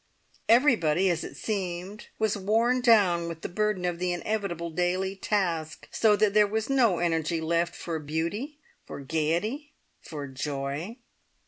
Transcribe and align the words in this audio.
Everybody, 0.49 1.11
as 1.11 1.23
it 1.23 1.35
seemed, 1.37 2.07
was 2.17 2.35
worn 2.35 2.81
down 2.81 3.27
with 3.27 3.41
the 3.43 3.47
burden 3.47 3.85
of 3.85 3.99
the 3.99 4.13
inevitable 4.13 4.71
daily 4.71 5.15
task, 5.15 5.87
so 5.91 6.15
that 6.15 6.33
there 6.33 6.47
was 6.47 6.71
no 6.71 6.97
energy 6.97 7.39
left 7.39 7.75
for 7.75 7.99
beauty, 7.99 8.57
for 8.83 8.99
gaiety, 9.01 9.73
for 9.99 10.25
joy. 10.27 10.97